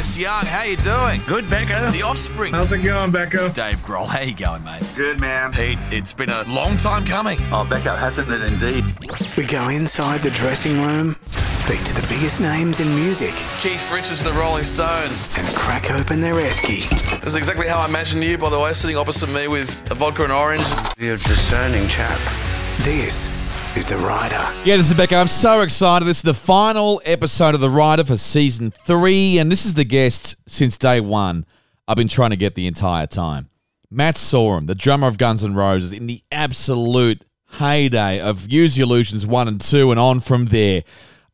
[0.00, 1.20] Angus Young, how you doing?
[1.26, 1.92] Good, Becko.
[1.92, 2.54] The Offspring.
[2.54, 3.52] How's it going, Becko?
[3.52, 4.82] Dave Grohl, how you going, mate?
[4.96, 5.52] Good, man.
[5.52, 7.38] Pete, it's been a long time coming.
[7.52, 8.82] Oh, Becko, hasn't it indeed?
[9.36, 14.24] We go inside the dressing room, speak to the biggest names in music, Keith Richards,
[14.24, 15.28] the Rolling Stones.
[15.36, 16.88] and crack open their esky.
[17.20, 19.94] This is exactly how I imagine you, by the way, sitting opposite me with a
[19.94, 20.64] vodka and orange.
[20.96, 22.18] You're a discerning chap.
[22.78, 23.28] This
[23.76, 24.34] is The Rider.
[24.64, 25.20] Yeah, this is Becko.
[25.20, 26.04] I'm so excited.
[26.04, 29.84] This is the final episode of The Rider for season three, and this is the
[29.84, 31.46] guest since day one
[31.86, 33.48] I've been trying to get the entire time.
[33.88, 37.24] Matt Sorum, the drummer of Guns N' Roses, in the absolute
[37.58, 40.82] heyday of Use Your Illusions 1 and 2 and on from there.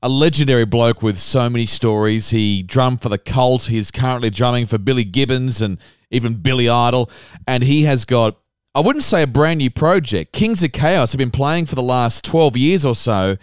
[0.03, 2.31] A legendary bloke with so many stories.
[2.31, 3.65] He drummed for the Cult.
[3.65, 5.79] He's currently drumming for Billy Gibbons and
[6.11, 7.11] even Billy Idol.
[7.49, 8.37] And he has got
[8.77, 10.35] I wouldn't say a brand new project.
[10.35, 13.39] Kings of Chaos have been playing for the last 12 years or so,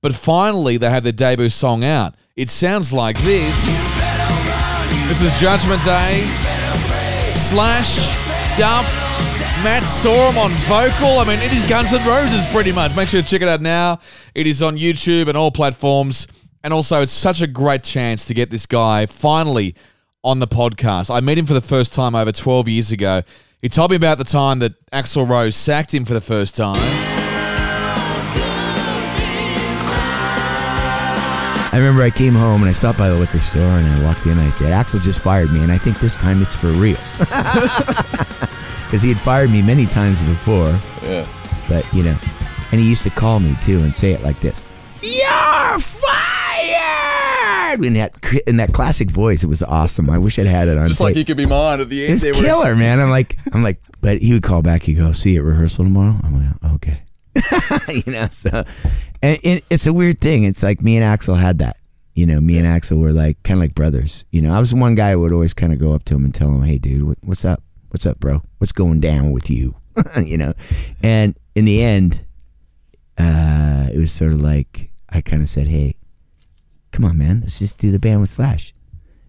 [0.00, 2.14] but finally they have their debut song out.
[2.36, 3.88] It sounds like this.
[5.08, 6.20] This is Judgment Day.
[7.34, 8.14] Slash,
[8.56, 8.86] Duff,
[9.64, 11.18] Matt Sorum on vocal.
[11.18, 12.94] I mean, it is Guns N' Roses pretty much.
[12.94, 13.98] Make sure to check it out now.
[14.36, 16.28] It is on YouTube and all platforms.
[16.62, 19.74] And also, it's such a great chance to get this guy finally
[20.22, 21.12] on the podcast.
[21.12, 23.22] I met him for the first time over 12 years ago.
[23.66, 26.78] He told me about the time that Axl Rose sacked him for the first time.
[31.72, 34.24] I remember I came home and I stopped by the liquor store and I walked
[34.24, 36.68] in and I said, Axel just fired me and I think this time it's for
[36.68, 36.96] real.
[38.86, 40.68] Because he had fired me many times before.
[41.02, 41.26] Yeah.
[41.68, 42.16] But, you know,
[42.70, 44.62] and he used to call me too and say it like this
[45.06, 47.84] You're fired!
[47.84, 48.14] In that,
[48.46, 50.08] in that classic voice, it was awesome.
[50.10, 51.04] I wish I'd had it on Just tape.
[51.06, 52.20] like you could be mine at the end.
[52.20, 53.00] They were- killer, man.
[53.00, 54.84] I'm like, I'm like, but he would call back.
[54.84, 57.00] He'd go, "See you at rehearsal tomorrow." I'm like, "Okay."
[58.06, 58.64] you know, so
[59.22, 60.44] and it, it's a weird thing.
[60.44, 61.76] It's like me and Axl had that.
[62.14, 64.24] You know, me and Axl were like kind of like brothers.
[64.30, 66.14] You know, I was the one guy who would always kind of go up to
[66.14, 67.62] him and tell him, "Hey, dude, what, what's up?
[67.90, 68.42] What's up, bro?
[68.58, 69.74] What's going down with you?"
[70.24, 70.54] you know,
[71.02, 72.24] and in the end,
[73.18, 75.96] uh, it was sort of like I kind of said, "Hey,
[76.92, 78.72] come on, man, let's just do the band with Slash,"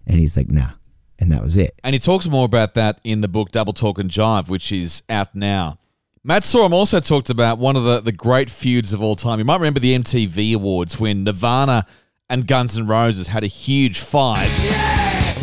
[0.06, 0.72] and he's like, "Nah,"
[1.18, 1.78] and that was it.
[1.84, 5.34] And he talks more about that in the book Double Talkin' Jive, which is out
[5.34, 5.78] now.
[6.24, 9.38] Matt Sorum also talked about one of the, the great feuds of all time.
[9.38, 11.86] You might remember the MTV Awards when Nirvana
[12.28, 14.50] and Guns N' Roses had a huge fight.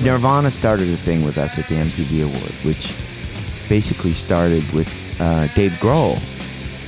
[0.03, 2.94] Nirvana started a thing with us at the MTV Award, which
[3.68, 6.19] basically started with uh, Dave Grohl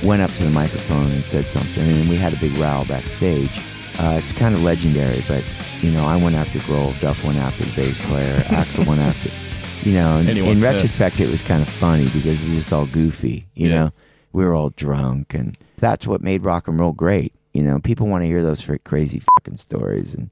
[0.02, 3.50] went up to the microphone and said something, and we had a big row backstage.
[3.98, 5.44] Uh, it's kind of legendary, but
[5.82, 9.88] you know, I went after Grohl, Duff went after the bass player, Axl went after,
[9.88, 10.18] you know.
[10.18, 10.70] And Anyone, in yeah.
[10.72, 13.74] retrospect, it was kind of funny because we were just all goofy, you Yeah.
[13.76, 13.90] know.
[14.32, 17.32] We were all drunk, and that's what made rock and roll great.
[17.54, 20.30] You know, people want to hear those crazy fucking stories, and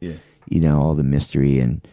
[0.48, 1.86] you know, all the mystery and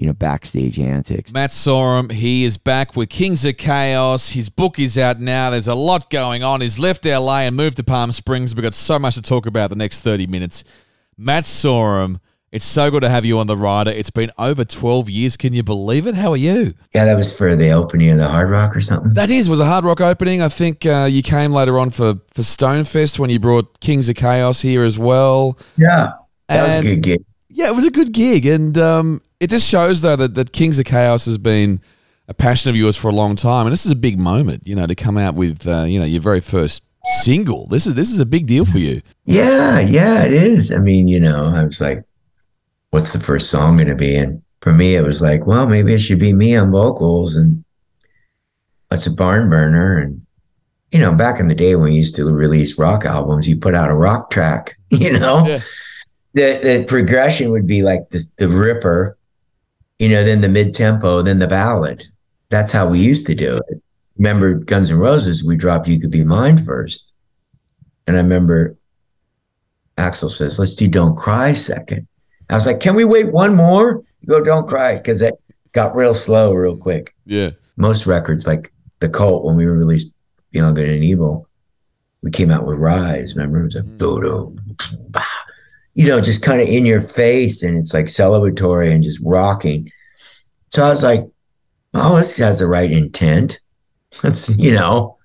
[0.00, 1.30] you know, backstage antics.
[1.30, 4.30] Matt Sorum, he is back with Kings of Chaos.
[4.30, 5.50] His book is out now.
[5.50, 6.62] There's a lot going on.
[6.62, 8.54] He's left LA and moved to Palm Springs.
[8.54, 10.64] We've got so much to talk about the next 30 minutes.
[11.18, 12.18] Matt Sorum,
[12.50, 13.90] it's so good to have you on the rider.
[13.90, 15.36] It's been over 12 years.
[15.36, 16.14] Can you believe it?
[16.14, 16.72] How are you?
[16.94, 19.12] Yeah, that was for the opening of the Hard Rock or something.
[19.12, 20.40] That is was a hard rock opening.
[20.40, 24.16] I think uh, you came later on for for Stonefest when you brought Kings of
[24.16, 25.58] Chaos here as well.
[25.76, 26.14] Yeah,
[26.48, 27.24] that was a good gig.
[27.50, 30.78] Yeah, it was a good gig, and um, it just shows though that, that Kings
[30.78, 31.80] of Chaos has been
[32.28, 34.76] a passion of yours for a long time, and this is a big moment, you
[34.76, 36.82] know, to come out with uh, you know your very first
[37.22, 37.66] single.
[37.68, 39.00] This is this is a big deal for you.
[39.24, 40.70] Yeah, yeah, it is.
[40.70, 42.04] I mean, you know, I was like,
[42.90, 44.14] what's the first song going to be?
[44.16, 47.64] And for me, it was like, well, maybe it should be me on vocals and
[48.90, 49.98] it's a barn burner.
[49.98, 50.20] And,
[50.92, 53.74] you know, back in the day when we used to release rock albums, you put
[53.74, 55.60] out a rock track, you know, Yeah.
[56.34, 59.16] the, the progression would be like the, the ripper,
[60.00, 62.02] you know, then the mid tempo, then the ballad.
[62.48, 63.82] That's how we used to do it.
[64.16, 67.14] Remember Guns N' Roses, we dropped You Could Be Mine first.
[68.06, 68.76] And I remember
[69.98, 72.08] Axl says, let's do Don't Cry second.
[72.48, 74.02] I was like, can we wait one more?
[74.22, 75.34] You go, Don't Cry, because it
[75.72, 77.14] got real slow real quick.
[77.26, 80.14] Yeah, Most records, like The Cult, when we released
[80.50, 81.46] Beyond Good and Evil,
[82.22, 83.36] we came out with Rise.
[83.36, 83.60] Remember?
[83.60, 83.98] It was a mm.
[83.98, 84.76] boom,
[85.94, 89.90] you know, just kind of in your face and it's like celebratory and just rocking.
[90.68, 91.28] So I was like,
[91.94, 93.58] oh, this has the right intent.
[94.22, 95.16] That's, you know,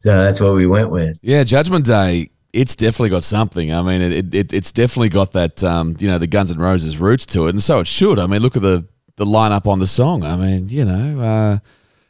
[0.00, 1.18] so that's what we went with.
[1.22, 1.42] yeah.
[1.44, 2.30] Judgment Day.
[2.52, 3.72] It's definitely got something.
[3.72, 6.96] I mean, it, it it's definitely got that um, you know the Guns N' Roses
[6.96, 8.18] roots to it, and so it should.
[8.18, 10.22] I mean, look at the the lineup on the song.
[10.24, 11.58] I mean, you know, uh,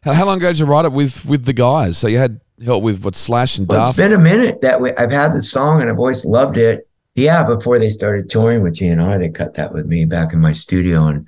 [0.03, 1.99] how, how long ago did you write it with with the guys?
[1.99, 3.91] So you had help with what Slash and Well, Duff.
[3.91, 4.95] it's been a minute that way.
[4.97, 6.87] I've had the song and I've always loved it.
[7.17, 10.53] Yeah, before they started touring with GNR, they cut that with me back in my
[10.53, 11.27] studio, and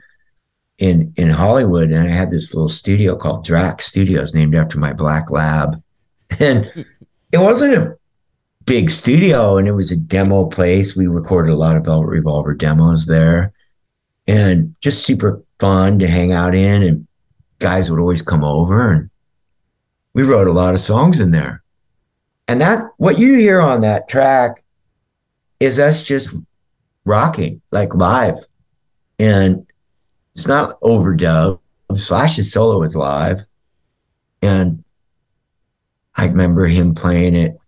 [0.77, 4.93] in in Hollywood, and I had this little studio called Drax Studios, named after my
[4.93, 5.83] black lab,
[6.41, 6.71] and
[7.33, 7.97] it wasn't a
[8.67, 10.95] big studio, and it was a demo place.
[10.95, 13.55] We recorded a lot of Velvet Revolver demos there,
[14.27, 17.07] and just super fun to hang out in, and
[17.61, 19.09] guys would always come over, and
[20.13, 21.63] we wrote a lot of songs in there.
[22.47, 24.63] And that what you hear on that track
[25.61, 26.35] is us just
[27.05, 28.45] rocking like live.
[29.19, 29.67] And
[30.35, 31.61] it's not overdub.
[31.97, 33.41] Slash's solo is live.
[34.43, 34.85] And
[36.15, 37.59] I remember him playing it.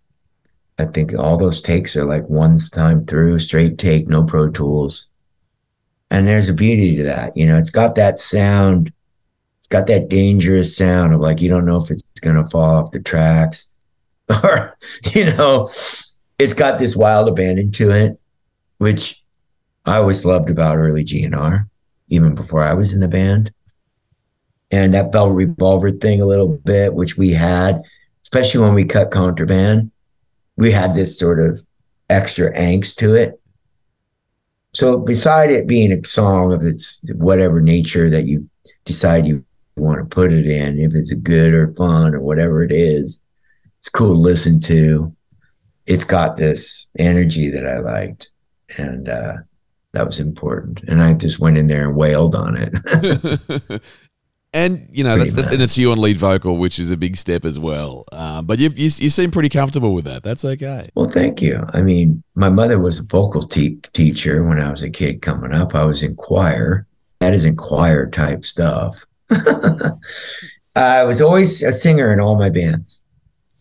[0.77, 5.09] I think all those takes are like one time through, straight take, no Pro Tools.
[6.09, 7.35] And there's a beauty to that.
[7.35, 8.91] You know, it's got that sound,
[9.59, 12.91] it's got that dangerous sound of like you don't know if it's gonna fall off
[12.91, 13.67] the tracks.
[14.43, 14.77] Or,
[15.13, 15.69] you know,
[16.41, 18.19] it's got this wild abandon to it,
[18.79, 19.21] which
[19.85, 21.69] I always loved about early GNR,
[22.09, 23.53] even before I was in the band.
[24.71, 27.79] And that Velvet Revolver thing a little bit, which we had,
[28.23, 29.91] especially when we cut contraband,
[30.57, 31.61] we had this sort of
[32.09, 33.39] extra angst to it.
[34.73, 38.49] So beside it being a song of its whatever nature that you
[38.85, 39.45] decide you
[39.75, 43.21] want to put it in, if it's a good or fun or whatever it is,
[43.77, 45.15] it's cool to listen to.
[45.85, 48.29] It's got this energy that I liked.
[48.77, 49.37] And uh,
[49.93, 50.81] that was important.
[50.87, 53.81] And I just went in there and wailed on it.
[54.53, 56.97] And you know Pretty that's the, and it's you on lead vocal, which is a
[56.97, 58.03] big step as well.
[58.11, 60.23] Um, but you, you you seem pretty comfortable with that.
[60.23, 60.89] That's okay.
[60.93, 61.65] well, thank you.
[61.69, 65.53] I mean, my mother was a vocal te- teacher when I was a kid coming
[65.53, 65.73] up.
[65.73, 66.85] I was in choir.
[67.19, 69.05] That is in choir type stuff.
[70.75, 73.00] I was always a singer in all my bands.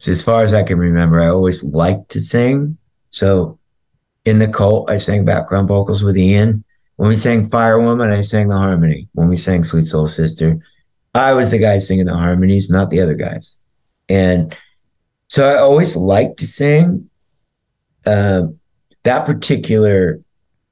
[0.00, 2.76] So as far as I can remember, I always liked to sing.
[3.10, 3.58] So
[4.24, 6.64] in the cult, I sang background vocals with Ian.
[6.96, 9.08] When we sang Fire Woman, I sang the harmony.
[9.12, 10.58] When we sang Sweet Soul Sister,
[11.14, 13.60] I was the guy singing the harmonies, not the other guys.
[14.08, 14.56] And
[15.28, 17.08] so I always liked to sing.
[18.06, 18.58] Um,
[19.02, 20.20] that particular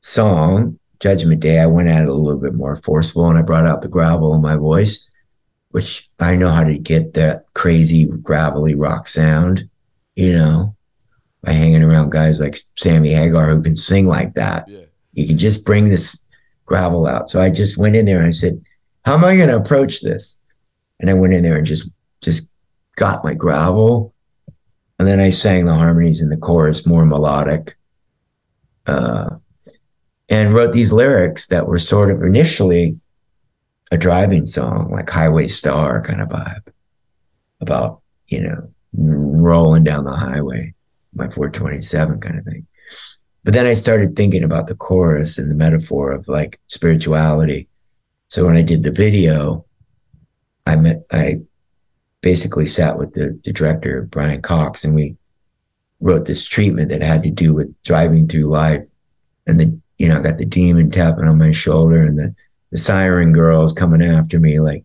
[0.00, 3.66] song, Judgment Day, I went at it a little bit more forceful and I brought
[3.66, 5.10] out the gravel in my voice,
[5.70, 9.68] which I know how to get that crazy, gravelly rock sound,
[10.16, 10.74] you know,
[11.42, 14.68] by hanging around guys like Sammy Hagar who can sing like that.
[14.68, 14.80] Yeah.
[15.12, 16.26] You can just bring this
[16.64, 17.28] gravel out.
[17.28, 18.62] So I just went in there and I said,
[19.04, 20.38] How am I going to approach this?
[21.00, 21.90] And I went in there and just
[22.20, 22.50] just
[22.96, 24.14] got my gravel.
[24.98, 27.76] And then I sang the harmonies in the chorus, more melodic.
[28.86, 29.36] Uh,
[30.28, 32.98] and wrote these lyrics that were sort of initially
[33.90, 36.72] a driving song, like Highway Star kind of vibe
[37.60, 40.74] about, you know, rolling down the highway,
[41.14, 42.66] my 427 kind of thing.
[43.44, 47.68] But then I started thinking about the chorus and the metaphor of like spirituality.
[48.28, 49.64] So when I did the video,
[50.66, 51.38] I met, I
[52.20, 55.16] basically sat with the, the director, Brian Cox, and we
[56.00, 58.86] wrote this treatment that had to do with driving through life.
[59.46, 62.34] And then, you know, I got the demon tapping on my shoulder and the,
[62.70, 64.60] the siren girls coming after me.
[64.60, 64.84] Like,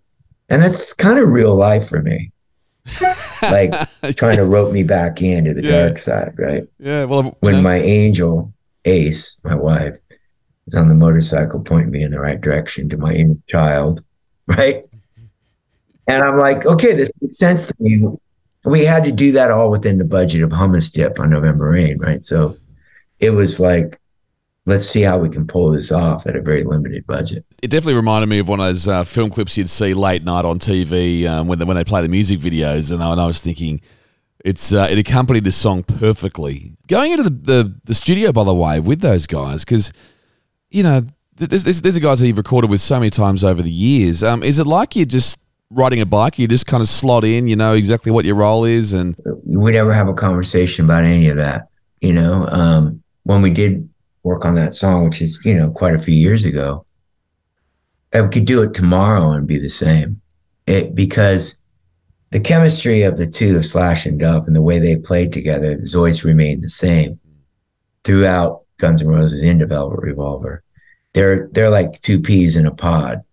[0.49, 2.31] and that's kind of real life for me.
[3.43, 3.73] like
[4.15, 5.83] trying to rope me back into the Yeah.
[5.87, 6.63] dark side, right?
[6.79, 7.05] Yeah.
[7.05, 8.53] Well, when my angel
[8.85, 9.97] Ace, my wife,
[10.67, 14.03] is on the motorcycle pointing me in the right direction to my inner child,
[14.47, 14.83] right?
[16.07, 18.05] And I'm like, okay, this makes sense to me.
[18.65, 21.97] We had to do that all within the budget of hummus dip on November Rain,
[21.99, 22.21] right?
[22.21, 22.57] So
[23.19, 23.99] it was like,
[24.65, 27.45] let's see how we can pull this off at a very limited budget.
[27.61, 30.45] it definitely reminded me of one of those uh, film clips you'd see late night
[30.45, 33.27] on TV um, when they, when they play the music videos, and I, and I
[33.27, 33.81] was thinking.
[34.43, 36.75] It's uh, it accompanied the song perfectly.
[36.87, 39.93] Going into the, the, the studio, by the way, with those guys, because
[40.69, 40.99] you know
[41.37, 43.71] th- there's, there's, there's a guys that you've recorded with so many times over the
[43.71, 44.21] years.
[44.21, 45.39] Um, is it like you're just
[45.69, 46.37] riding a bike?
[46.37, 49.15] You just kind of slot in, you know exactly what your role is, and
[49.45, 51.69] we never have a conversation about any of that.
[52.01, 53.89] You know, um, when we did
[54.23, 56.85] work on that song, which is, you know, quite a few years ago,
[58.13, 60.21] I could do it tomorrow and be the same.
[60.65, 61.61] It, because
[62.31, 65.71] the chemistry of the two of Slash and Duff and the way they played together
[65.79, 67.19] has always remained the same
[68.03, 70.63] throughout Guns N' Roses into Velvet Revolver.
[71.13, 73.23] They're they're like two peas in a pod.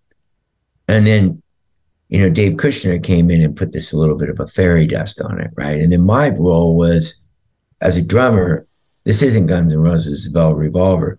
[0.87, 1.43] And then,
[2.09, 4.87] you know, Dave Kushner came in and put this a little bit of a fairy
[4.87, 5.81] dust on it, right?
[5.81, 7.25] And then my role was
[7.81, 8.67] as a drummer,
[9.11, 11.19] this isn't Guns N' Roses, it's Velvet Revolver.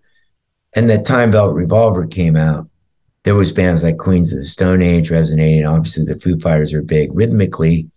[0.78, 2.70] And the time Velvet Revolver came out,
[3.24, 5.66] there was bands like Queens of the Stone Age resonating.
[5.66, 7.10] Obviously, the Foo Fighters were big.
[7.14, 7.92] Rhythmically,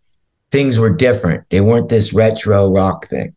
[0.51, 1.49] things were different.
[1.49, 3.37] They weren't this retro rock thing.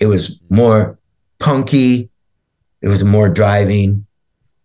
[0.00, 0.98] It was more
[1.40, 2.08] punky.
[2.80, 4.06] It was more driving.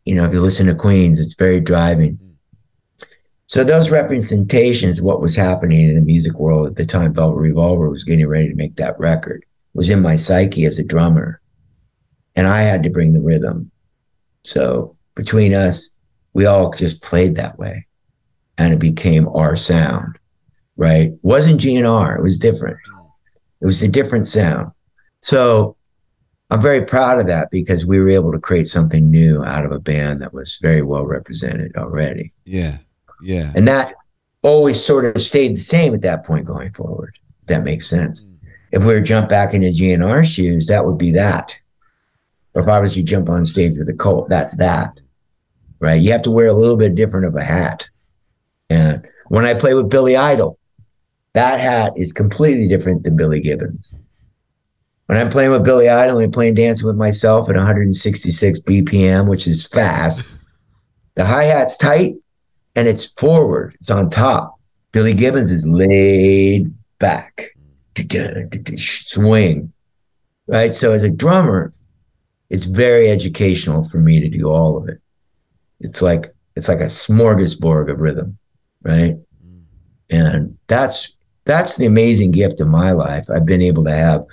[0.05, 2.17] You know, if you listen to Queens, it's very driving.
[3.47, 7.89] So those representations, what was happening in the music world at the time, Velvet Revolver
[7.89, 11.41] was getting ready to make that record, was in my psyche as a drummer.
[12.35, 13.71] And I had to bring the rhythm.
[14.43, 15.97] So between us,
[16.33, 17.87] we all just played that way.
[18.57, 20.17] And it became our sound,
[20.77, 21.11] right?
[21.23, 22.77] wasn't GNR, it was different.
[23.61, 24.71] It was a different sound.
[25.21, 25.75] So
[26.49, 29.71] I'm very proud of that because we were able to create something new out of
[29.71, 32.33] a band that was very well represented already.
[32.45, 32.77] Yeah.
[33.21, 33.51] Yeah.
[33.55, 33.93] And that
[34.43, 37.17] always sort of stayed the same at that point going forward.
[37.41, 38.27] If that makes sense.
[38.71, 41.55] If we were to jump back into GNR shoes, that would be that.
[42.55, 44.99] If I was to jump on stage with a Cult, that's that.
[45.79, 45.99] Right.
[45.99, 47.89] You have to wear a little bit different of a hat.
[48.69, 50.57] And when I play with Billy Idol,
[51.33, 53.93] that hat is completely different than Billy Gibbons.
[55.07, 59.47] When I'm playing with Billy Idol and playing Dancing with Myself at 166 BPM, which
[59.47, 60.33] is fast,
[61.15, 62.15] the hi hat's tight
[62.75, 64.55] and it's forward, it's on top.
[64.91, 67.55] Billy Gibbons is laid back,
[67.95, 69.71] swing,
[70.47, 70.73] right?
[70.73, 71.73] So as a drummer,
[72.49, 74.99] it's very educational for me to do all of it.
[75.79, 78.37] It's like it's like a smorgasbord of rhythm,
[78.83, 79.15] right?
[79.45, 79.63] Mm.
[80.09, 83.25] And that's that's the amazing gift of my life.
[83.29, 84.25] I've been able to have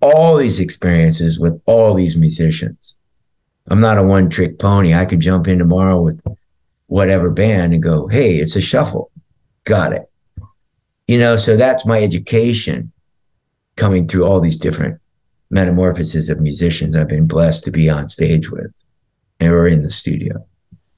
[0.00, 2.96] all these experiences with all these musicians.
[3.68, 4.94] I'm not a one trick pony.
[4.94, 6.20] I could jump in tomorrow with
[6.86, 9.10] whatever band and go, hey, it's a shuffle.
[9.64, 10.08] Got it.
[11.08, 12.92] You know, so that's my education
[13.76, 15.00] coming through all these different
[15.50, 18.72] metamorphoses of musicians I've been blessed to be on stage with
[19.40, 20.44] and we're in the studio.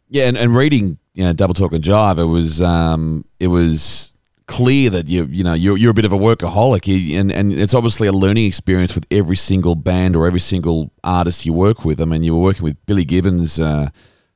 [0.09, 4.13] Yeah, and, and reading, you know, Double Talkin' Jive, it was um it was
[4.47, 6.89] clear that you you know you're, you're a bit of a workaholic
[7.21, 11.45] and and it's obviously a learning experience with every single band or every single artist
[11.45, 12.01] you work with.
[12.01, 13.91] I mean, you were working with Billy Gibbons, uh,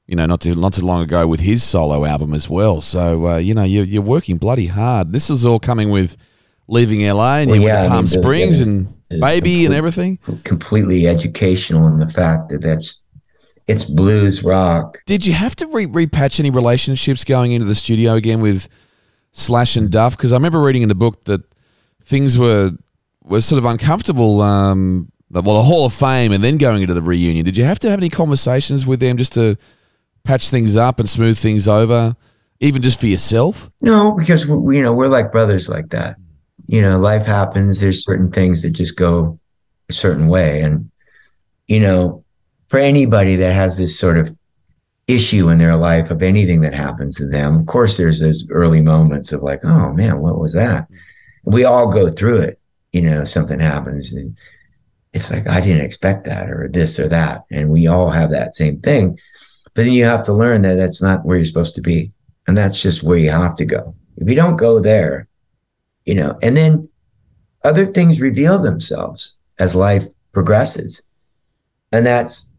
[0.06, 2.82] you know, not too not too long ago with his solo album as well.
[2.82, 5.12] So uh, you know, you're you're working bloody hard.
[5.12, 6.16] This is all coming with
[6.68, 9.20] leaving LA and Well, you yeah, went to mean, Palm Billy Springs Gibbons and is
[9.20, 10.18] Baby and everything.
[10.44, 13.06] Completely educational in the fact that that's
[13.68, 14.98] it's blues rock.
[15.06, 18.68] Did you have to re- repatch any relationships going into the studio again with
[19.32, 20.16] Slash and Duff?
[20.16, 21.42] Because I remember reading in the book that
[22.02, 22.72] things were
[23.22, 24.40] were sort of uncomfortable.
[24.40, 27.44] Um, well, the Hall of Fame and then going into the reunion.
[27.44, 29.56] Did you have to have any conversations with them just to
[30.24, 32.14] patch things up and smooth things over,
[32.60, 33.70] even just for yourself?
[33.80, 36.16] No, because we, you know we're like brothers like that.
[36.72, 37.78] You know, life happens.
[37.78, 39.38] There's certain things that just go
[39.90, 40.90] a certain way, and
[41.68, 42.24] you know,
[42.68, 44.34] for anybody that has this sort of
[45.06, 48.80] issue in their life of anything that happens to them, of course, there's those early
[48.80, 50.88] moments of like, oh man, what was that?
[51.44, 52.58] We all go through it.
[52.92, 54.34] You know, something happens, and
[55.12, 58.54] it's like I didn't expect that, or this or that, and we all have that
[58.54, 59.18] same thing.
[59.74, 62.12] But then you have to learn that that's not where you're supposed to be.
[62.48, 63.94] And that's just where you have to go.
[64.16, 65.28] If you don't go there,
[66.04, 66.88] you know, and then
[67.64, 71.02] other things reveal themselves as life progresses.
[71.92, 72.52] And that's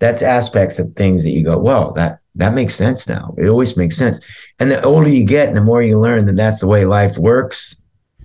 [0.00, 3.34] that's aspects of things that you go, well, that that makes sense now.
[3.38, 4.20] It always makes sense.
[4.58, 7.16] And the older you get and the more you learn that that's the way life
[7.16, 7.76] works,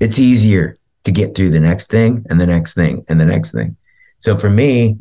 [0.01, 3.53] it's easier to get through the next thing and the next thing and the next
[3.53, 3.75] thing.
[4.20, 4.98] So for me,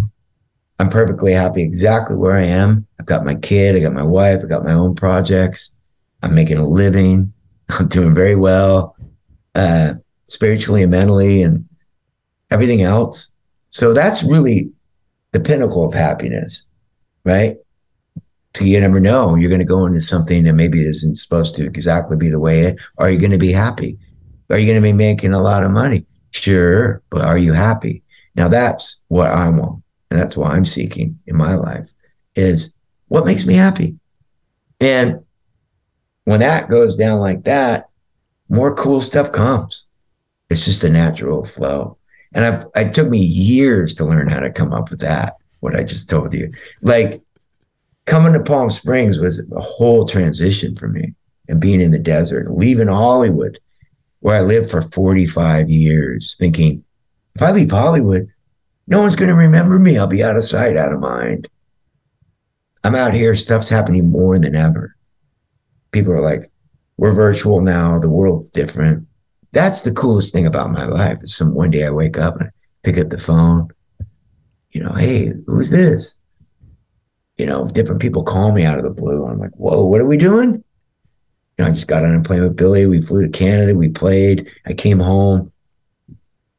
[0.78, 2.87] I'm perfectly happy exactly where I am.
[3.00, 5.76] I've got my kid, I got my wife, I got my own projects.
[6.23, 7.33] I'm making a living.
[7.71, 8.97] I'm doing very well,
[9.55, 9.95] uh,
[10.26, 11.67] spiritually and mentally, and
[12.50, 13.33] everything else.
[13.71, 14.73] So that's really
[15.33, 16.69] the pinnacle of happiness,
[17.25, 17.57] right?
[18.55, 19.37] So you never know.
[19.37, 22.61] You're going to go into something that maybe isn't supposed to exactly be the way
[22.61, 22.81] it.
[22.97, 23.99] Are you going to be happy?
[24.50, 26.07] Are you going to be making a lot of money?
[26.31, 28.02] Sure, but are you happy?
[28.35, 31.93] Now that's what I want, and that's what I'm seeking in my life
[32.35, 32.75] is
[33.09, 33.99] what makes me happy.
[34.81, 35.25] And
[36.25, 37.88] when that goes down like that,
[38.49, 39.87] more cool stuff comes.
[40.50, 41.97] It's just a natural flow.
[42.35, 45.75] And I've, it took me years to learn how to come up with that, what
[45.75, 46.52] I just told you.
[46.83, 47.23] Like
[48.07, 51.14] coming to Palm Springs was a whole transition for me
[51.49, 53.59] and being in the desert, leaving Hollywood,
[54.21, 56.85] where I lived for 45 years, thinking,
[57.35, 58.28] if I leave Hollywood,
[58.87, 59.99] no one's going to remember me.
[59.99, 61.49] I'll be out of sight, out of mind.
[62.85, 64.97] I'm out here, stuff's happening more than ever.
[65.93, 66.50] People are like,
[66.99, 69.07] we're virtual now, the world's different.
[69.52, 71.23] That's the coolest thing about my life.
[71.23, 72.50] Is some one day I wake up and I
[72.83, 73.69] pick up the phone,
[74.71, 76.21] you know, hey, who's this?
[77.38, 79.25] You know, different people call me out of the blue.
[79.25, 80.52] I'm like, whoa, what are we doing?
[81.57, 82.87] You know, I just got on a plane with Billy.
[82.87, 83.75] We flew to Canada.
[83.75, 84.50] We played.
[84.67, 85.52] I came home.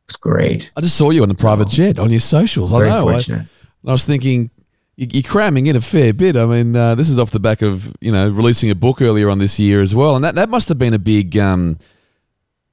[0.06, 0.72] It's great.
[0.76, 2.74] I just saw you on the private jet on your socials.
[2.74, 3.10] I know.
[3.10, 3.22] I.
[3.86, 4.50] I was thinking,
[5.00, 6.36] you're cramming in a fair bit.
[6.36, 9.30] I mean, uh, this is off the back of you know releasing a book earlier
[9.30, 11.78] on this year as well, and that that must have been a big um,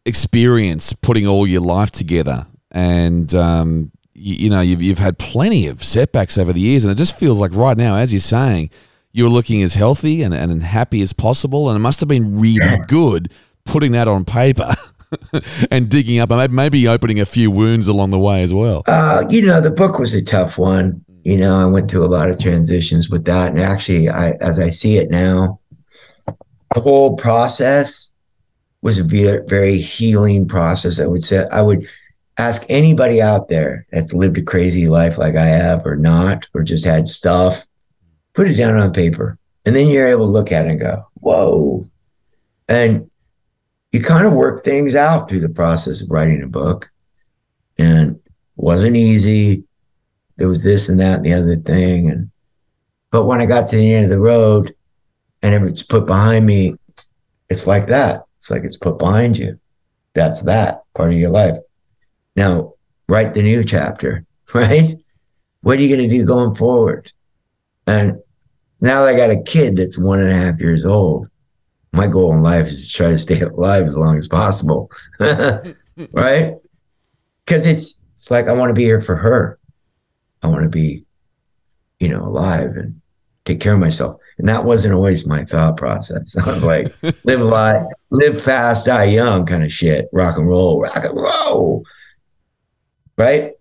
[0.04, 2.46] experience putting all your life together.
[2.72, 6.92] And um, you, you know, you've you've had plenty of setbacks over the years, and
[6.92, 8.70] it just feels like right now, as you're saying,
[9.12, 12.80] you're looking as healthy and, and happy as possible, and it must have been really
[12.88, 13.32] good
[13.64, 14.74] putting that on paper.
[15.70, 18.82] and digging up and maybe- maybe opening a few wounds along the way as well.
[18.88, 21.04] Uh, you know, the book was a tough one.
[21.26, 23.50] You know, I went through a lot of transitions with that.
[23.50, 25.58] And actually, I, as I see it now,
[26.72, 28.12] the whole process
[28.80, 31.00] was a very, very healing process.
[31.00, 31.84] I would say, I would
[32.38, 36.62] ask anybody out there that's lived a crazy life like I have or not, or
[36.62, 37.66] just had stuff,
[38.34, 39.36] put it down on paper.
[39.64, 41.90] And then you're able to look at it and go, whoa.
[42.68, 43.10] And
[43.90, 46.88] you kind of work things out through the process of writing a book.
[47.78, 48.20] And
[48.54, 49.65] wasn't easy.
[50.36, 52.10] There was this and that and the other thing.
[52.10, 52.30] And
[53.10, 54.74] but when I got to the end of the road
[55.42, 56.74] and it's put behind me,
[57.48, 58.24] it's like that.
[58.38, 59.58] It's like it's put behind you.
[60.14, 61.56] That's that part of your life.
[62.34, 62.74] Now
[63.08, 64.24] write the new chapter,
[64.54, 64.88] right?
[65.62, 67.12] What are you going to do going forward?
[67.86, 68.18] And
[68.80, 71.28] now I got a kid that's one and a half years old.
[71.92, 76.54] My goal in life is to try to stay alive as long as possible, right?
[77.44, 79.58] Because it's it's like I want to be here for her.
[80.46, 81.04] I want to be,
[81.98, 83.00] you know, alive and
[83.44, 84.20] take care of myself.
[84.38, 86.36] And that wasn't always my thought process.
[86.46, 86.88] I was like,
[87.24, 90.08] live a lot, live fast, die young, kind of shit.
[90.12, 91.84] Rock and roll, rock and roll.
[93.18, 93.52] Right?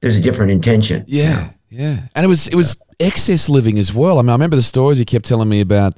[0.00, 1.04] There's a different intention.
[1.06, 4.18] Yeah, yeah, and it was it was excess living as well.
[4.18, 5.94] I mean, I remember the stories you kept telling me about.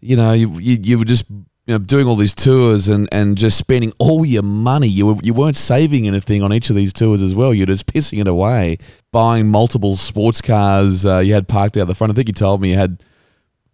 [0.00, 1.26] You know, you you, you were just
[1.66, 4.88] you know doing all these tours and, and just spending all your money.
[4.88, 7.54] You were, you weren't saving anything on each of these tours as well.
[7.54, 8.78] You're just pissing it away,
[9.12, 11.06] buying multiple sports cars.
[11.06, 12.12] Uh, you had parked out the front.
[12.12, 13.02] I think you told me you had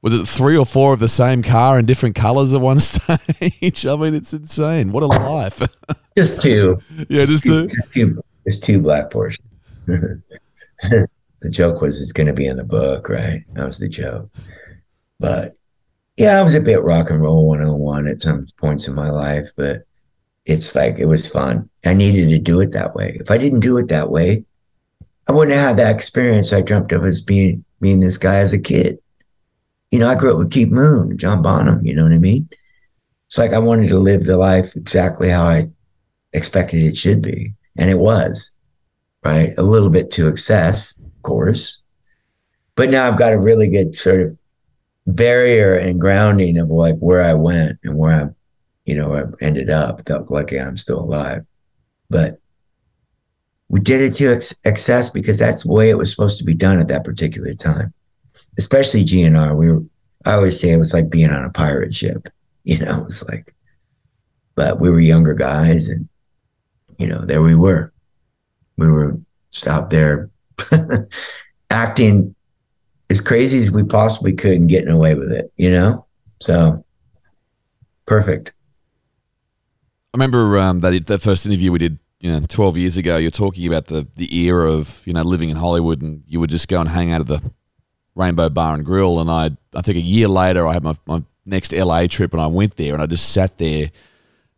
[0.03, 3.87] was it three or four of the same car in different colors at one stage.
[3.87, 4.93] I mean, it's insane.
[4.93, 5.61] What a life.
[6.17, 6.79] Just two.
[7.09, 7.69] yeah, just two.
[8.45, 9.39] It's two black Porsche.
[9.87, 11.07] the
[11.51, 13.45] joke was it's going to be in the book, right?
[13.55, 14.29] That was the joke.
[15.21, 15.57] But
[16.21, 19.49] yeah, I was a bit rock and roll 101 at some points in my life,
[19.57, 19.85] but
[20.45, 21.71] it's like it was fun.
[21.87, 23.17] I needed to do it that way.
[23.19, 24.45] If I didn't do it that way,
[25.27, 28.53] I wouldn't have had that experience I dreamt of as being being this guy as
[28.53, 28.99] a kid.
[29.93, 32.47] You know, I grew up with Keith Moon, John Bonham, you know what I mean?
[33.25, 35.71] It's like I wanted to live the life exactly how I
[36.35, 37.55] expected it should be.
[37.79, 38.55] And it was,
[39.25, 39.55] right?
[39.57, 41.83] A little bit to excess, of course.
[42.75, 44.37] But now I've got a really good sort of
[45.15, 48.35] barrier and grounding of like where I went and where I'm,
[48.85, 50.07] you know, I ended up.
[50.07, 51.45] Felt lucky I'm still alive.
[52.09, 52.41] But
[53.69, 56.55] we did it to ex- excess because that's the way it was supposed to be
[56.55, 57.93] done at that particular time.
[58.59, 59.57] Especially GNR.
[59.57, 59.83] We were,
[60.27, 62.29] I always say it was like being on a pirate ship.
[62.63, 63.55] You know, it was like,
[64.55, 66.07] but we were younger guys and,
[66.99, 67.91] you know, there we were.
[68.77, 69.19] We were
[69.51, 70.29] just out there
[71.71, 72.35] acting
[73.11, 76.07] as crazy as we possibly could and getting away with it, you know?
[76.41, 76.85] So
[78.07, 78.53] perfect.
[80.13, 83.17] I remember um, that that first interview we did, you know, twelve years ago.
[83.17, 86.51] You're talking about the the era of you know living in Hollywood, and you would
[86.51, 87.43] just go and hang out at the
[88.17, 89.21] Rainbow Bar and Grill.
[89.21, 92.43] And I, I think a year later, I had my, my next LA trip, and
[92.43, 93.91] I went there, and I just sat there,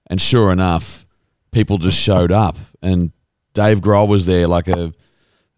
[0.06, 1.04] and sure enough,
[1.50, 3.12] people just showed up, and
[3.52, 4.94] Dave Grohl was there like a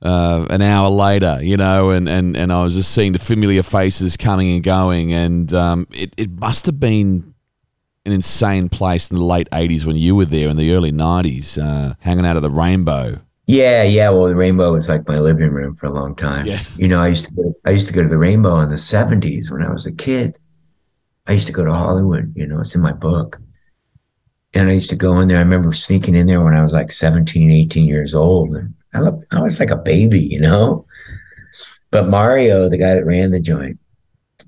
[0.04, 3.62] uh, an hour later, you know, and, and, and I was just seeing the familiar
[3.62, 7.34] faces coming and going, and um, it it must have been
[8.06, 11.58] an insane place in the late 80s when you were there in the early 90s
[11.58, 14.10] uh, hanging out at the rainbow Yeah, yeah.
[14.10, 16.46] Well, the rainbow was like my living room for a long time.
[16.46, 16.60] Yeah.
[16.76, 18.78] You know, I used to go, I used to go to the rainbow in the
[18.78, 20.36] seventies when I was a kid.
[21.26, 23.40] I used to go to Hollywood, you know, it's in my book.
[24.54, 25.38] And I used to go in there.
[25.38, 28.54] I remember sneaking in there when I was like 17, 18 years old.
[28.54, 29.00] And I
[29.36, 30.86] I was like a baby, you know?
[31.90, 33.78] But Mario, the guy that ran the joint,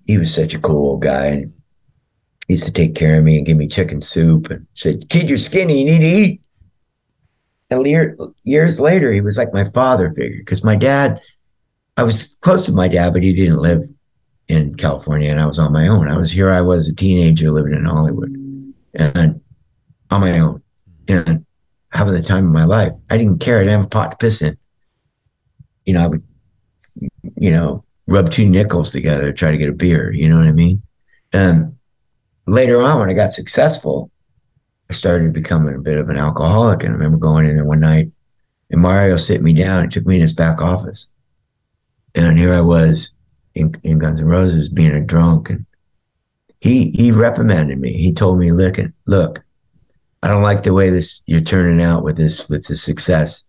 [0.06, 1.26] he was such a cool guy.
[1.26, 1.52] And
[2.48, 5.28] he used to take care of me and give me chicken soup and said, Kid,
[5.28, 6.40] you're skinny, you need to eat.
[7.70, 11.20] And year, years later, he was like my father figure because my dad,
[11.96, 13.88] I was close to my dad, but he didn't live
[14.48, 16.09] in California and I was on my own.
[16.09, 18.30] I was here, I was a teenager living in Hollywood
[18.94, 19.40] and
[20.11, 20.62] on my own
[21.09, 21.44] and
[21.90, 22.92] having the time of my life.
[23.11, 23.59] I didn't care.
[23.59, 24.57] I didn't have a pot to piss in.
[25.85, 26.22] You know, I would,
[27.37, 30.12] you know, rub two nickels together, try to get a beer.
[30.12, 30.83] You know what I mean?
[31.33, 31.77] And
[32.46, 34.11] later on, when I got successful,
[34.90, 36.83] I started becoming a bit of an alcoholic.
[36.83, 38.11] And I remember going in there one night
[38.70, 41.12] and Mario sit me down and took me in his back office.
[42.14, 43.14] And here I was
[43.55, 45.66] in, in Guns N' Roses being a drunk and
[46.61, 47.92] he he reprimanded me.
[47.92, 49.44] He told me, look, look,
[50.26, 53.44] I don't like the way this you're turning out with this with this success.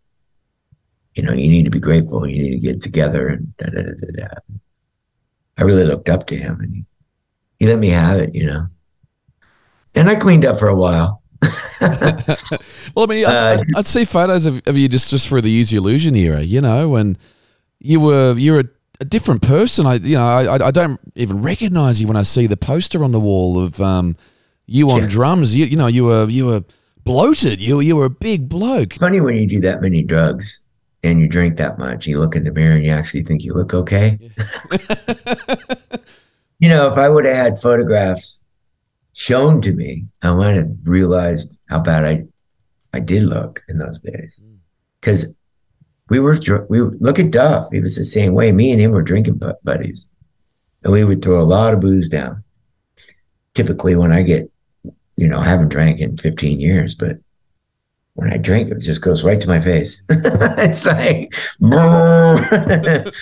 [1.15, 2.29] You know, you need to be grateful.
[2.29, 4.27] You need to get together and da, da, da.
[5.57, 6.85] I really looked up to him and he,
[7.57, 8.67] he let me have it, you know.
[9.95, 11.23] And I cleaned up for a while.
[12.95, 15.49] Well, I mean, I'd, Uh, I'd see photos of, of you just, just for the
[15.49, 17.17] Use Your Illusion era, you know, and
[17.79, 18.65] you were you're a,
[18.99, 19.87] a different person.
[19.87, 23.11] I you know I, I don't even recognize you when I see the poster on
[23.11, 24.15] the wall of um,
[24.67, 25.07] you on Yeah.
[25.07, 25.55] drums.
[25.55, 26.63] You, you know you were you were
[27.03, 27.59] bloated.
[27.59, 28.93] You you were a big bloke.
[28.93, 30.61] funny when you do that many drugs
[31.03, 32.05] and you drink that much.
[32.05, 34.19] You look in the mirror and you actually think you look okay.
[36.59, 38.45] you know, if I would have had photographs
[39.13, 42.23] shown to me, I might have realized how bad I
[42.93, 44.39] I did look in those days.
[44.43, 44.57] Mm.
[44.99, 45.33] Because
[46.09, 46.37] we were
[46.69, 47.69] we were, look at Duff.
[47.71, 48.51] He was the same way.
[48.51, 50.09] Me and him were drinking buddies,
[50.83, 52.43] and we would throw a lot of booze down.
[53.53, 54.49] Typically, when I get,
[55.17, 57.17] you know, I haven't drank in 15 years, but
[58.13, 60.03] when I drink, it just goes right to my face.
[60.09, 61.33] it's like,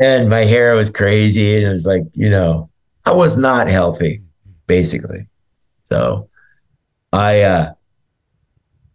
[0.00, 2.70] and my hair was crazy, and it was like, you know,
[3.04, 4.22] I was not healthy,
[4.66, 5.26] basically.
[5.84, 6.28] So,
[7.12, 7.74] I, uh,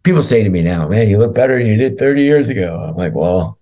[0.02, 2.86] people say to me now, man, you look better than you did 30 years ago.
[2.88, 3.58] I'm like, well,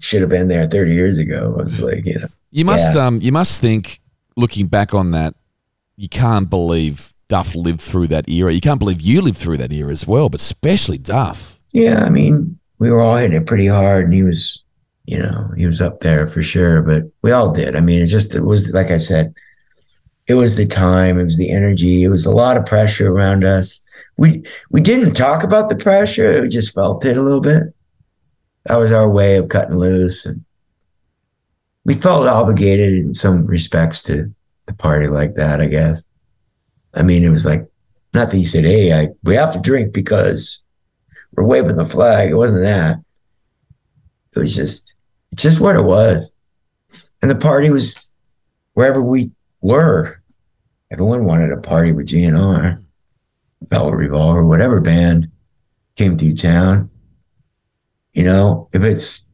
[0.00, 1.54] should have been there 30 years ago.
[1.58, 3.06] I was like, you know, You must Yeah.
[3.06, 4.00] um you must think
[4.36, 5.34] looking back on that,
[5.96, 8.52] you can't believe Duff lived through that era.
[8.52, 11.58] You can't believe you lived through that era as well, but especially Duff.
[11.72, 14.62] Yeah, I mean, we were all hitting it pretty hard, and he was,
[15.06, 16.82] you know, he was up there for sure.
[16.82, 17.74] But we all did.
[17.74, 19.32] I mean, it just it was like I said,
[20.26, 23.44] it was the time, it was the energy, it was a lot of pressure around
[23.44, 23.80] us.
[24.18, 27.62] We we didn't talk about the pressure; we just felt it a little bit.
[28.66, 30.44] That was our way of cutting loose, and
[31.86, 34.26] we felt obligated in some respects to
[34.66, 35.62] the party like that.
[35.62, 36.02] I guess.
[36.94, 37.66] I mean, it was like
[38.14, 40.62] not that you said, "Hey, I we have to drink because."
[41.32, 42.30] we're waving the flag.
[42.30, 42.98] It wasn't that.
[44.36, 44.94] It was just,
[45.32, 46.30] it's just what it was.
[47.20, 48.12] And the party was
[48.74, 50.20] wherever we were.
[50.90, 52.82] Everyone wanted a party with GNR,
[53.68, 55.30] Velvet Revolver, whatever band
[55.96, 56.90] came through town.
[58.12, 59.26] You know, if it's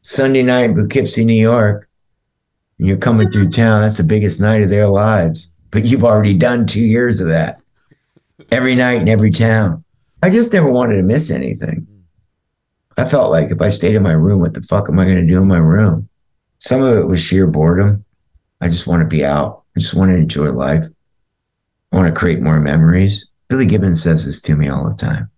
[0.00, 1.88] Sunday night in Poughkeepsie, New York,
[2.78, 5.55] and you're coming through town, that's the biggest night of their lives.
[5.76, 7.60] But you've already done two years of that
[8.50, 9.84] every night in every town.
[10.22, 11.86] I just never wanted to miss anything.
[12.96, 15.18] I felt like if I stayed in my room, what the fuck am I going
[15.18, 16.08] to do in my room?
[16.56, 18.06] Some of it was sheer boredom.
[18.62, 19.64] I just want to be out.
[19.76, 20.84] I just want to enjoy life.
[21.92, 23.30] I want to create more memories.
[23.48, 25.30] Billy Gibbons says this to me all the time.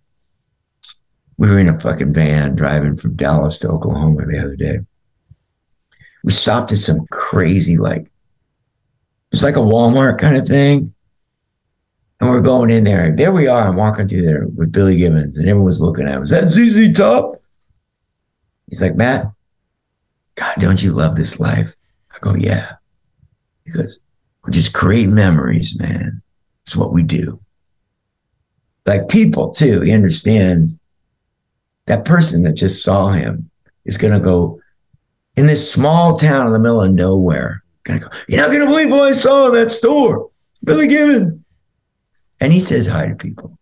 [1.37, 4.79] We were in a fucking van driving from Dallas to Oklahoma the other day.
[6.23, 8.09] We stopped at some crazy, like,
[9.31, 10.93] it was like a Walmart kind of thing.
[12.19, 13.05] And we're going in there.
[13.05, 13.67] and There we are.
[13.67, 16.23] I'm walking through there with Billy Gibbons, and everyone's looking at him.
[16.23, 17.41] Is that ZZ Top?
[18.69, 19.25] He's like, Matt,
[20.35, 21.73] God, don't you love this life?
[22.11, 22.73] I go, yeah.
[23.65, 23.99] He goes,
[24.43, 26.21] we're just creating memories, man.
[26.63, 27.39] It's what we do.
[28.85, 29.81] Like people, too.
[29.81, 30.77] He understands
[31.85, 33.49] that person that just saw him
[33.85, 34.59] is going to go
[35.35, 37.63] in this small town in the middle of nowhere.
[37.89, 40.29] Gonna go, you're not going to believe what I saw in that store.
[40.63, 41.43] Billy Gibbons.
[42.39, 43.57] And he says hi to people.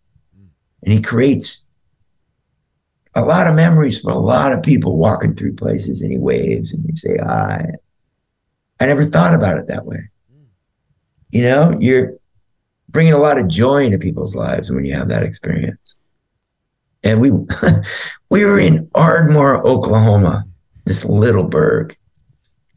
[0.82, 1.68] And he creates
[3.14, 6.72] a lot of memories for a lot of people walking through places and he waves
[6.72, 7.66] and you say hi.
[8.80, 10.08] I never thought about it that way.
[11.30, 12.14] You know, you're
[12.88, 15.96] bringing a lot of joy into people's lives when you have that experience.
[17.02, 17.30] And we
[18.30, 20.44] we were in Ardmore, Oklahoma,
[20.84, 21.96] this little burg.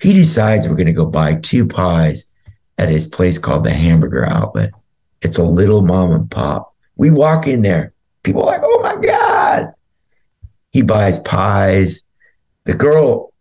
[0.02, 2.26] He decides we're going to go buy two pies
[2.78, 4.72] at his place called the Hamburger Outlet.
[5.22, 6.76] It's a little mom and pop.
[6.96, 7.94] We walk in there.
[8.24, 9.74] People are like, oh my God.
[10.72, 12.02] He buys pies.
[12.66, 13.34] The girl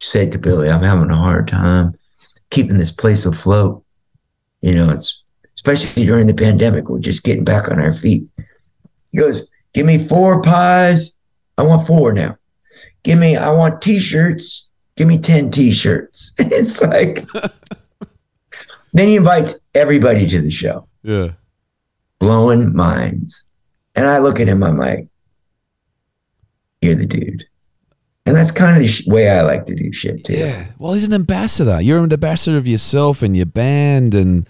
[0.00, 1.98] said to Billy, I'm having a hard time
[2.50, 3.84] keeping this place afloat.
[4.62, 5.24] You know, it's
[5.56, 6.88] especially during the pandemic.
[6.88, 8.28] We're just getting back on our feet.
[9.12, 11.16] He goes, Give me four pies.
[11.58, 12.38] I want four now.
[13.02, 14.70] Give me, I want t shirts.
[14.96, 16.32] Give me 10 t shirts.
[16.38, 17.24] it's like,
[18.92, 21.32] then he invites everybody to the show Yeah.
[22.20, 23.48] blowing minds.
[23.96, 25.08] And I look at him, I'm like,
[26.82, 27.44] you're the dude.
[28.26, 30.34] And that's kind of the sh- way I like to do shit too.
[30.34, 30.66] Yeah.
[30.78, 31.80] Well, he's an ambassador.
[31.80, 34.48] You're an ambassador of yourself and your band, and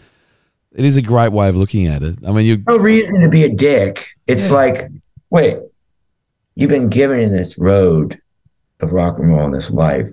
[0.72, 2.18] it is a great way of looking at it.
[2.26, 2.62] I mean, you.
[2.68, 4.06] No reason to be a dick.
[4.28, 4.54] It's Yeah.
[4.54, 4.80] like,
[5.30, 5.58] wait,
[6.54, 8.20] you've been given this road
[8.80, 10.06] of rock and roll in this life.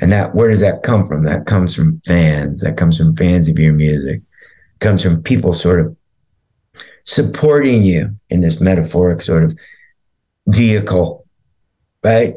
[0.00, 1.24] And that where does that come from?
[1.24, 2.60] That comes from fans.
[2.60, 4.22] That comes from fans of your music.
[4.80, 5.94] comes from people sort of
[7.04, 9.56] supporting you in this metaphoric sort of
[10.46, 11.26] vehicle,
[12.02, 12.34] right?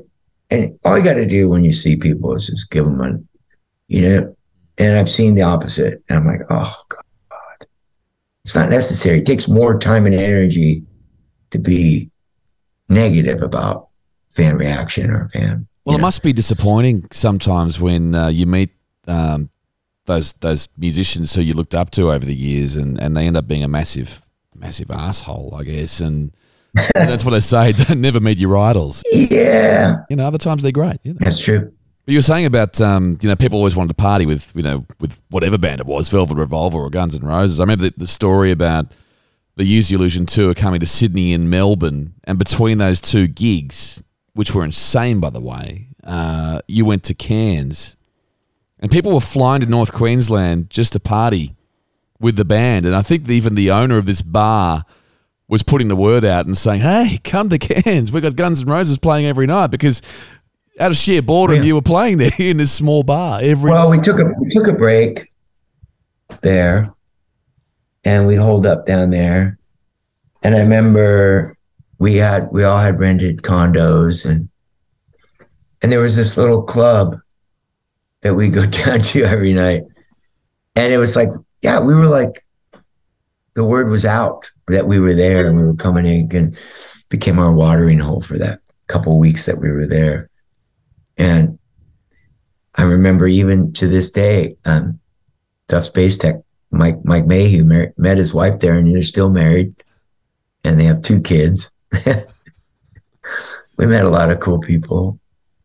[0.50, 3.24] And all you got to do when you see people is just give them money,
[3.88, 4.36] you know.
[4.78, 7.68] And I've seen the opposite, and I'm like, oh god,
[8.44, 9.20] it's not necessary.
[9.20, 10.84] It takes more time and energy
[11.52, 12.10] to be
[12.90, 13.90] negative about
[14.32, 15.68] fan reaction or fan.
[15.86, 16.04] Well, it know.
[16.04, 18.70] must be disappointing sometimes when uh, you meet
[19.08, 19.50] um,
[20.06, 23.38] those those musicians who you looked up to over the years, and, and they end
[23.38, 24.22] up being a massive
[24.56, 26.00] massive asshole, I guess.
[26.00, 26.32] And,
[26.76, 29.04] and that's what I say: don't never meet your idols.
[29.14, 30.98] Yeah, You know, other times they're great.
[31.04, 31.20] You know?
[31.22, 31.72] that's true.
[32.06, 34.64] But you were saying about um, you know people always wanted to party with you
[34.64, 37.60] know with whatever band it was, Velvet Revolver or Guns N' Roses.
[37.60, 38.88] I remember the, the story about
[39.56, 44.54] the Use Illusion tour coming to Sydney and Melbourne, and between those two gigs, which
[44.56, 47.96] were insane by the way, uh, you went to Cairns,
[48.80, 51.54] and people were flying to North Queensland just to party
[52.20, 54.84] with the band, and I think even the owner of this bar
[55.48, 58.12] was putting the word out and saying, "Hey, come to Cairns.
[58.12, 60.02] We've got Guns N' Roses playing every night because."
[60.80, 61.64] Out of sheer boredom, Yeah.
[61.66, 63.70] you were playing there in this small bar every.
[63.70, 65.30] Well, we took a we took a break
[66.42, 66.92] there,
[68.04, 69.60] and we holed up down there.
[70.42, 71.56] And I remember
[72.00, 74.50] we had we all had rented condos, and
[75.82, 77.20] and there was this little club
[78.22, 79.84] that we go down to every night,
[80.76, 81.30] and it was like,
[81.62, 82.42] yeah, we were like,
[83.56, 86.58] the word was out that we were there, and we were coming in, and
[87.10, 90.30] became our watering hole for that couple weeks that we were there,
[91.18, 91.58] and
[92.76, 95.00] I remember even to this day, um,
[95.68, 96.36] Duff's bass tech,
[96.72, 99.76] Mike Mike Mayhew mar- met his wife there, and they're still married,
[100.64, 101.72] and they have two kids.
[103.78, 105.20] we met a lot of cool people,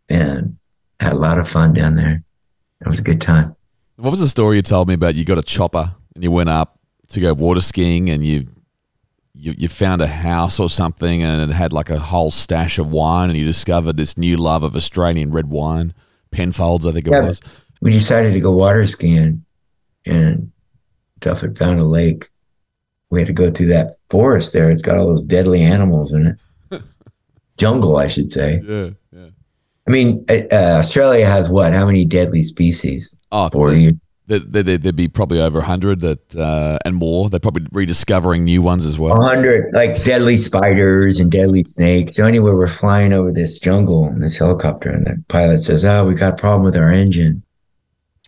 [0.09, 0.57] and
[1.01, 2.23] had a lot of fun down there.
[2.81, 3.55] It was a good time.
[3.97, 5.15] What was the story you told me about?
[5.17, 8.47] You got a chopper and you went up to go water skiing, and you
[9.35, 12.91] you, you found a house or something, and it had like a whole stash of
[12.91, 15.95] wine, and you discovered this new love of Australian red wine,
[16.33, 17.21] Penfolds, I think it Yeah.
[17.21, 17.41] was.
[17.81, 19.45] We decided to go water skiing,
[20.05, 20.51] and
[21.21, 22.31] Duff had found a lake.
[23.11, 24.71] We had to go through that forest there.
[24.71, 26.39] It's got all those deadly animals in
[26.71, 26.83] it.
[27.57, 28.61] Jungle, I should say.
[28.63, 29.29] Yeah, yeah.
[29.87, 31.73] I mean, uh, uh, Australia has what?
[31.73, 33.19] How many deadly species?
[33.33, 33.99] Oh, Forty.
[34.27, 37.31] there, there, there, would be probably over hundred that uh, and more.
[37.31, 39.19] They're probably rediscovering new ones as well.
[39.19, 42.17] A hundred, like deadly spiders and deadly snakes.
[42.17, 46.07] So anyway, we're flying over this jungle in this helicopter, and the pilot says, "Oh,
[46.07, 47.43] we got a problem with our engine.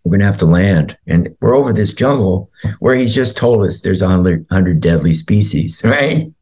[0.05, 3.81] We're gonna have to land." And we're over this jungle where he's just told us
[3.81, 6.33] there's a hundred, hundred deadly species, right?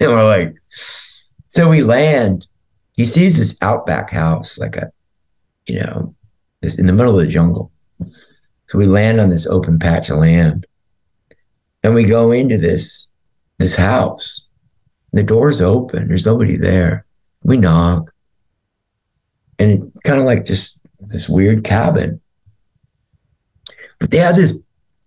[0.00, 0.54] And we're like,
[1.48, 2.46] so we land.
[2.96, 4.92] He sees this outback house, like a,
[5.66, 6.14] you know,
[6.60, 7.72] this in the middle of the jungle.
[8.68, 10.66] So we land on this open patch of land,
[11.82, 13.10] and we go into this
[13.58, 14.48] this house.
[15.12, 16.08] The door's open.
[16.08, 17.06] There's nobody there.
[17.42, 18.12] We knock.
[19.58, 22.20] And it kind of like just this weird cabin.
[23.98, 24.62] But they had this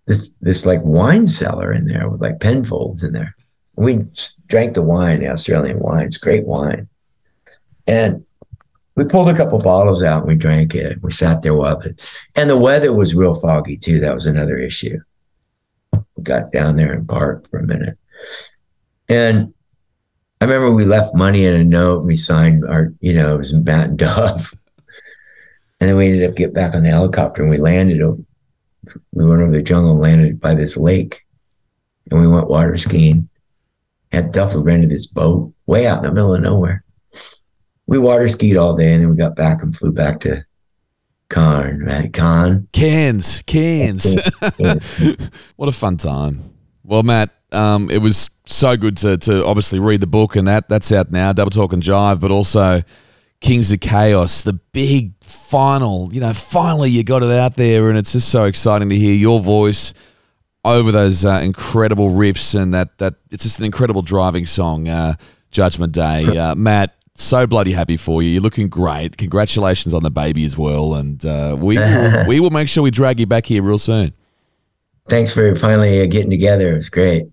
[0.06, 3.34] this this like wine cellar in there with like Penfolds in there.
[3.76, 4.04] We
[4.48, 6.06] drank the wine, the Australian wine.
[6.06, 6.88] It's great wine.
[7.86, 8.24] And
[8.94, 11.02] we pulled a couple bottles out and we drank it.
[11.02, 11.94] We sat there while the
[12.36, 14.00] and the weather was real foggy too.
[14.00, 14.98] That was another issue.
[15.92, 17.98] We got down there and parked for a minute.
[19.08, 19.54] And
[20.40, 23.38] I remember we left money in a note and we signed our, you know, it
[23.38, 24.54] was Bat and Dove.
[25.80, 28.00] And then we ended up get back on the helicopter and we landed
[29.12, 31.24] we went over the jungle and landed by this lake.
[32.10, 33.28] And we went water skiing.
[34.10, 36.84] Had Duff had rented this boat way out in the middle of nowhere.
[37.86, 40.44] We water skied all day and then we got back and flew back to
[41.30, 42.12] Cairn, right?
[42.12, 42.68] Cairn.
[42.72, 44.14] Cans, cans.
[45.56, 46.52] what a fun time.
[46.84, 50.68] Well, Matt, um, it was so good to, to obviously read the book, and that
[50.68, 52.82] that's out now, Double Talkin' Jive, but also
[53.42, 56.12] Kings of Chaos, the big final.
[56.12, 59.14] You know, finally you got it out there, and it's just so exciting to hear
[59.14, 59.92] your voice
[60.64, 65.14] over those uh, incredible riffs, and that that it's just an incredible driving song, uh,
[65.50, 66.24] Judgment Day.
[66.38, 68.30] Uh, Matt, so bloody happy for you.
[68.30, 69.16] You're looking great.
[69.16, 72.90] Congratulations on the baby as well, and uh, we will, we will make sure we
[72.92, 74.12] drag you back here real soon.
[75.08, 76.70] Thanks for finally uh, getting together.
[76.72, 77.24] It was great.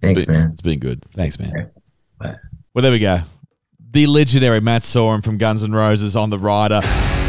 [0.00, 0.50] Thanks, It's been- man.
[0.52, 1.04] It's been good.
[1.04, 1.70] Thanks, man.
[2.18, 2.36] Bye.
[2.72, 3.20] Well, there we go.
[3.92, 6.80] The legendary Matt Sorum from Guns N' Roses on the rider.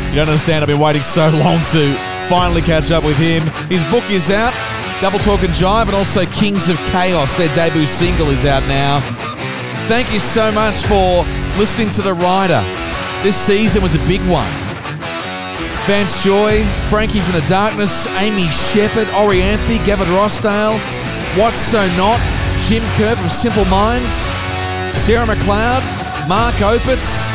[0.10, 0.62] You don't understand.
[0.62, 1.96] I've been waiting so long to
[2.30, 3.42] finally catch up with him.
[3.68, 4.54] His book is out,
[5.02, 7.36] Double Talkin' Jive, and also Kings of Chaos.
[7.36, 9.00] Their debut single is out now.
[9.88, 11.26] Thank you so much for
[11.58, 12.62] listening to the rider.
[13.24, 14.52] This season was a big one.
[15.90, 20.78] Vance Joy, Frankie from the Darkness, Amy Shepherd, Orianthi, Gavin Rossdale,
[21.40, 22.22] What's So Not,
[22.68, 24.14] Jim Kerr from Simple Minds,
[24.96, 26.01] Sarah McLeod,
[26.32, 27.28] Mark Opitz,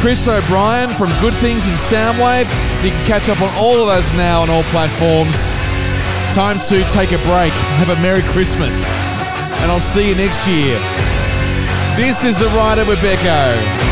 [0.00, 2.44] Chris O'Brien from Good Things in Soundwave.
[2.84, 5.50] You can catch up on all of those now on all platforms.
[6.32, 7.52] Time to take a break.
[7.82, 8.76] Have a Merry Christmas.
[9.58, 10.78] And I'll see you next year.
[11.96, 13.91] This is the Rider with Becko.